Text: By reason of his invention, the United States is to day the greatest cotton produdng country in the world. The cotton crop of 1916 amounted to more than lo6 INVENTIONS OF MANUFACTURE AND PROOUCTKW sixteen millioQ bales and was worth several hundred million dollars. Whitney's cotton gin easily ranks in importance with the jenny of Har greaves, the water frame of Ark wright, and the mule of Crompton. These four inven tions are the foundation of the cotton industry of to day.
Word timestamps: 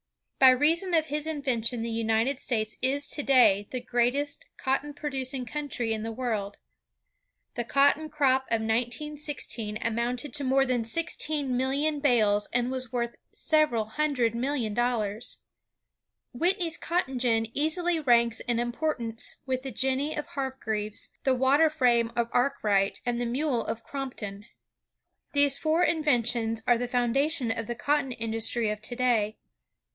By 0.39 0.49
reason 0.49 0.95
of 0.95 1.05
his 1.05 1.27
invention, 1.27 1.83
the 1.83 1.91
United 1.91 2.39
States 2.39 2.75
is 2.81 3.07
to 3.09 3.21
day 3.21 3.67
the 3.69 3.79
greatest 3.79 4.47
cotton 4.57 4.95
produdng 4.95 5.47
country 5.47 5.93
in 5.93 6.01
the 6.01 6.11
world. 6.11 6.57
The 7.53 7.63
cotton 7.63 8.09
crop 8.09 8.45
of 8.45 8.59
1916 8.61 9.77
amounted 9.79 10.33
to 10.33 10.43
more 10.43 10.65
than 10.65 10.81
lo6 10.81 10.81
INVENTIONS 10.81 10.95
OF 10.95 11.29
MANUFACTURE 11.29 11.35
AND 11.35 12.01
PROOUCTKW 12.01 12.01
sixteen 12.01 12.01
millioQ 12.01 12.01
bales 12.01 12.49
and 12.51 12.71
was 12.71 12.91
worth 12.91 13.15
several 13.31 13.85
hundred 13.85 14.33
million 14.33 14.73
dollars. 14.73 15.37
Whitney's 16.33 16.77
cotton 16.79 17.19
gin 17.19 17.47
easily 17.53 17.99
ranks 17.99 18.39
in 18.39 18.57
importance 18.57 19.35
with 19.45 19.61
the 19.61 19.69
jenny 19.71 20.15
of 20.17 20.25
Har 20.29 20.57
greaves, 20.59 21.11
the 21.23 21.35
water 21.35 21.69
frame 21.69 22.11
of 22.15 22.27
Ark 22.31 22.63
wright, 22.63 22.99
and 23.05 23.21
the 23.21 23.27
mule 23.27 23.63
of 23.63 23.83
Crompton. 23.83 24.47
These 25.33 25.59
four 25.59 25.85
inven 25.85 26.25
tions 26.25 26.63
are 26.65 26.79
the 26.79 26.87
foundation 26.87 27.51
of 27.51 27.67
the 27.67 27.75
cotton 27.75 28.13
industry 28.13 28.71
of 28.71 28.81
to 28.81 28.95
day. 28.95 29.37